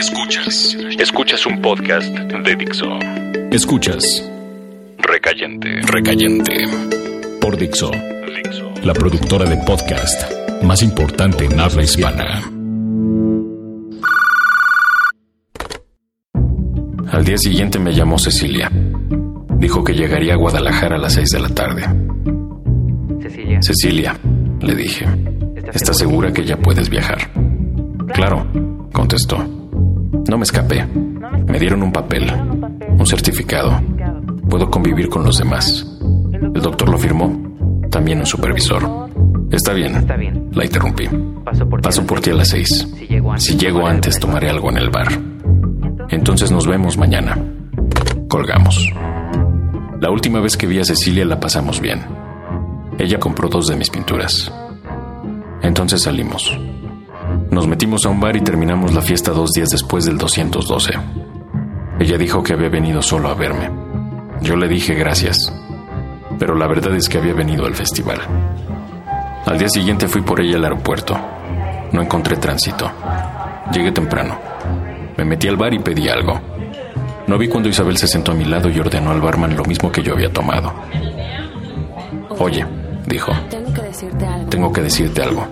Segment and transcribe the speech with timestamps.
[0.00, 0.78] Escuchas.
[0.98, 2.86] Escuchas un podcast de Dixo.
[3.50, 4.26] Escuchas.
[4.96, 5.82] Recayente.
[5.82, 6.64] Recayente.
[7.38, 7.90] Por Dixo.
[8.82, 10.22] La productora de podcast
[10.62, 12.40] más importante en habla hispana.
[17.12, 18.70] Al día siguiente me llamó Cecilia.
[19.58, 21.82] Dijo que llegaría a Guadalajara a las seis de la tarde.
[23.20, 23.58] Cecilia.
[23.60, 24.18] Cecilia,
[24.62, 25.06] le dije,
[25.74, 27.18] ¿estás segura que ya puedes viajar?
[28.14, 28.46] Claro,
[28.94, 29.59] contestó.
[30.30, 30.86] No me escapé.
[30.86, 32.30] Me dieron un papel,
[32.96, 33.82] un certificado.
[34.48, 35.84] Puedo convivir con los demás.
[36.54, 37.36] El doctor lo firmó.
[37.90, 39.10] También un supervisor.
[39.50, 40.06] Está bien.
[40.52, 41.08] La interrumpí.
[41.82, 42.88] Paso por ti, a las seis.
[43.38, 45.08] Si llego antes, tomaré algo en el bar.
[46.10, 47.36] Entonces nos vemos mañana.
[48.28, 48.88] Colgamos.
[50.00, 52.02] La última vez que vi a Cecilia la pasamos bien.
[53.00, 54.52] Ella compró dos de mis pinturas.
[55.60, 56.56] Entonces salimos.
[57.50, 60.92] Nos metimos a un bar y terminamos la fiesta dos días después del 212.
[61.98, 63.70] Ella dijo que había venido solo a verme.
[64.40, 65.52] Yo le dije gracias,
[66.38, 68.18] pero la verdad es que había venido al festival.
[69.46, 71.18] Al día siguiente fui por ella al aeropuerto.
[71.92, 72.90] No encontré tránsito.
[73.72, 74.38] Llegué temprano.
[75.16, 76.40] Me metí al bar y pedí algo.
[77.26, 79.90] No vi cuando Isabel se sentó a mi lado y ordenó al barman lo mismo
[79.90, 80.72] que yo había tomado.
[82.38, 82.64] Oye,
[83.06, 84.48] dijo, Tengo que decirte algo.
[84.48, 85.46] tengo que decirte algo.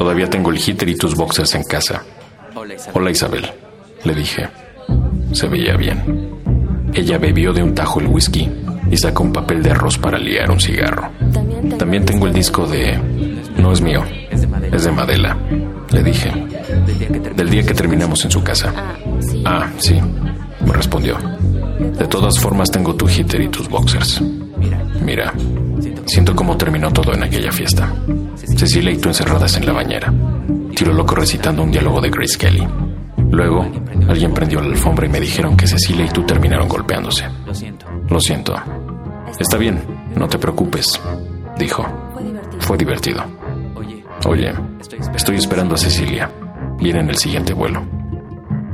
[0.00, 2.02] Todavía tengo el hitter y tus boxers en casa.
[2.94, 3.46] Hola Isabel,
[4.02, 4.48] le dije.
[5.32, 6.40] Se veía bien.
[6.94, 8.50] Ella bebió de un tajo el whisky
[8.90, 11.10] y sacó un papel de arroz para liar un cigarro.
[11.78, 12.96] También tengo, el disco de...
[13.58, 15.36] No es mío, es de Madela,
[15.90, 16.32] le dije.
[17.36, 18.72] Del día que terminamos en su casa.
[19.44, 20.00] Ah, sí,
[20.64, 21.18] me respondió.
[21.98, 24.22] De todas formas tengo tu hitter y tus boxers.
[25.04, 25.34] Mira,
[26.06, 27.92] siento cómo terminó todo en aquella fiesta.
[28.60, 30.12] Cecilia y tú encerradas en la bañera.
[30.76, 32.62] Tiro loco recitando un diálogo de Grace Kelly.
[33.30, 33.66] Luego,
[34.06, 37.24] alguien prendió la alfombra y me dijeron que Cecilia y tú terminaron golpeándose.
[37.46, 37.86] Lo siento.
[38.10, 38.54] Lo siento.
[39.38, 39.82] Está bien,
[40.14, 40.86] no te preocupes,
[41.58, 41.86] dijo.
[42.58, 43.24] Fue divertido.
[44.26, 44.52] Oye,
[45.14, 45.74] estoy esperando.
[45.74, 46.30] a Cecilia.
[46.78, 47.82] Viene en el siguiente vuelo.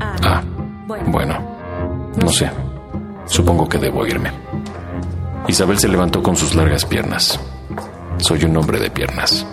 [0.00, 0.42] Ah, Ah,
[1.06, 1.38] bueno,
[2.20, 2.50] no sé.
[3.26, 4.32] Supongo que debo irme.
[5.46, 7.38] Isabel se levantó con sus largas piernas.
[8.16, 9.46] Soy un hombre de piernas.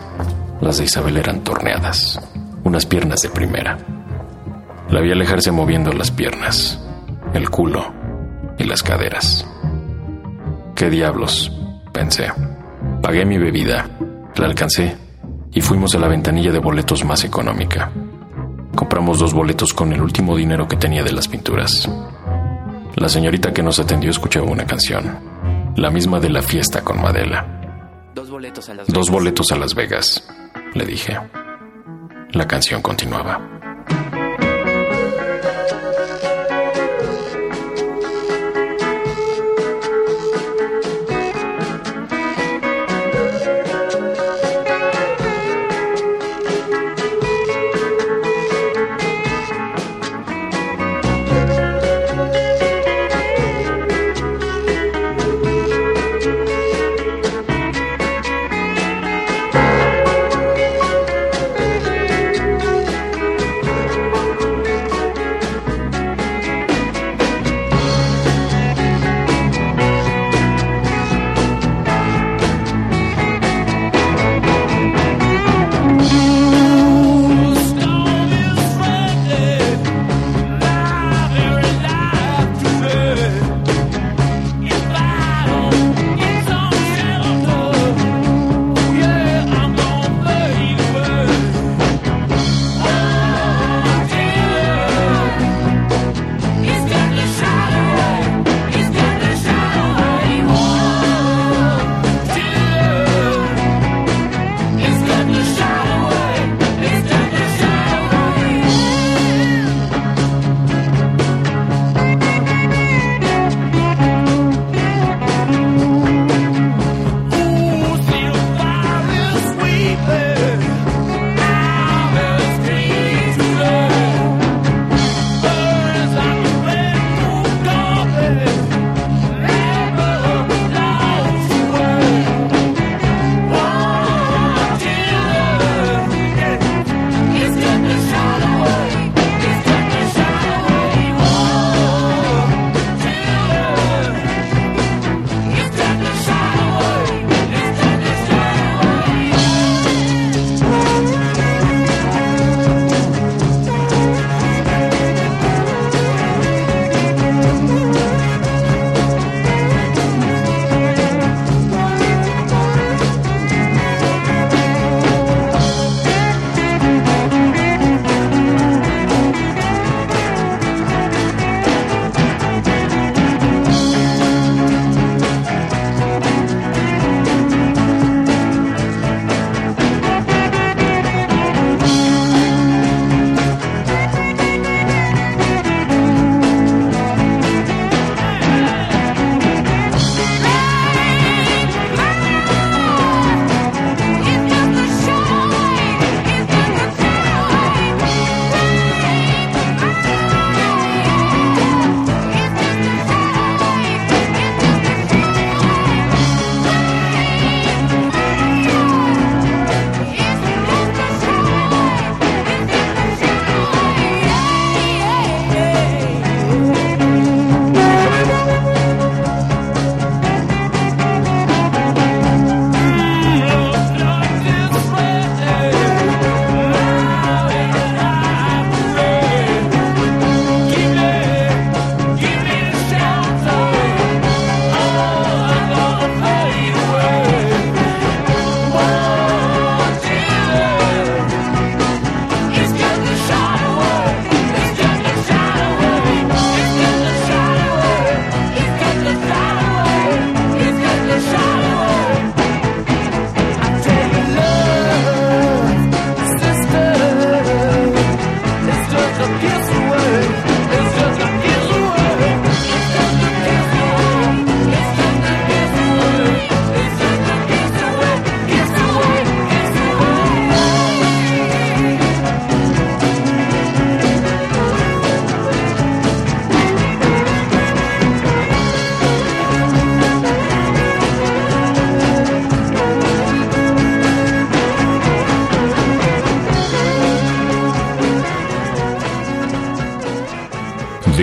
[0.63, 2.21] Las de Isabel eran torneadas,
[2.63, 3.77] unas piernas de primera.
[4.89, 6.79] La vi alejarse moviendo las piernas,
[7.33, 7.93] el culo
[8.57, 9.45] y las caderas.
[10.73, 11.51] ¿Qué diablos?
[11.91, 12.31] pensé.
[13.01, 13.89] Pagué mi bebida,
[14.37, 14.95] la alcancé
[15.51, 17.91] y fuimos a la ventanilla de boletos más económica.
[18.73, 21.89] Compramos dos boletos con el último dinero que tenía de las pinturas.
[22.95, 25.19] La señorita que nos atendió escuchaba una canción,
[25.75, 27.59] la misma de la fiesta con Madela.
[28.15, 29.11] Dos boletos a las Dos Vegas.
[29.11, 30.23] boletos a Las Vegas,
[30.75, 31.17] le dije.
[32.31, 33.62] La canción continuaba.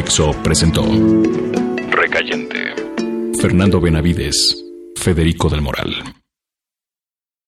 [0.01, 0.83] Dixo presentó
[1.91, 2.75] Recayente.
[3.39, 4.65] Fernando Benavides,
[4.97, 6.20] Federico del Moral.